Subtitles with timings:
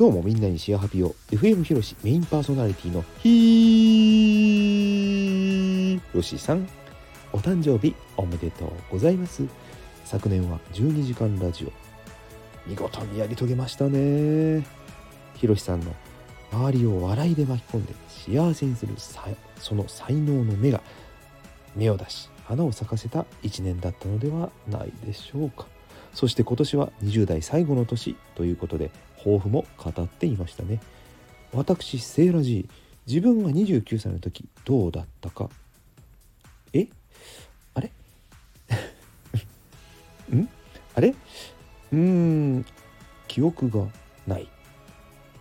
[0.00, 6.66] 今日もみんなにシェアハピを FM ひろしメインパーソナリティのひーろしさん
[7.34, 9.44] お誕生日おめでとうございます。
[10.06, 11.72] 昨年は12時間ラジオ
[12.66, 14.66] 見事にやり遂げましたね。
[15.34, 15.94] ひろしさんの
[16.50, 18.94] 周りを笑いで巻き込んで幸せにする
[19.58, 20.80] その才能の目が
[21.76, 25.66] 芽を出し花を咲かせた一年だったのではないでしょうか。
[26.14, 30.80] そして今年は20代最後の年ということで抱負も語っていましたね。
[31.52, 32.72] 私セーラジー
[33.06, 35.48] 自分が29歳の時どうだったか。
[36.72, 36.86] え？
[37.74, 37.90] あれ？
[40.34, 40.48] ん？
[40.94, 41.08] あれ？
[41.08, 42.66] うーん。
[43.26, 43.86] 記憶が
[44.26, 44.48] ない。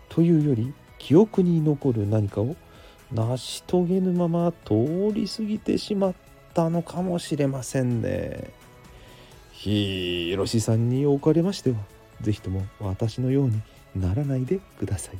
[0.09, 2.55] というより記憶に残る何かを
[3.11, 6.13] 成し遂げぬまま通り過ぎてしまっ
[6.53, 8.51] たのかもしれませんね。
[9.61, 11.77] ひろしさんにおかれましては
[12.21, 13.61] 是非とも私のように
[13.93, 15.17] ならないでください。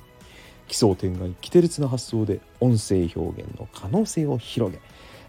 [0.70, 4.80] 奇想天外奇て烈な発想で音声表現の可能性を広げ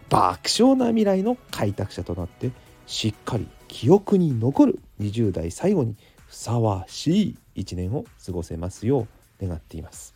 [0.07, 2.51] 爆笑な未来の開拓者となって
[2.85, 9.07] しっかり記憶に残る20代最後にふさわしい一年を過ごせますよ
[9.41, 10.13] う願っています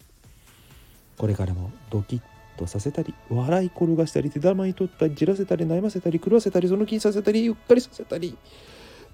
[1.17, 2.21] これからもドキッ
[2.57, 8.37] とさせたり笑い転がしたり手玉に取ったりじらせたり悩ませたり狂わせたりその気にさせたりうっかりさせたり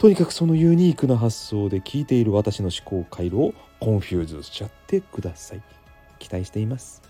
[0.02, 5.62] とにかくそのユニークな発想で聞いている私の思考回路を confuse しちゃってください。
[6.18, 7.04] 期待しています。